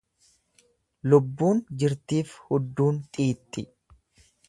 Lubbuun 1.13 1.63
jirtiif 1.83 2.35
hudduun 2.49 3.01
xiixxi. 3.15 3.69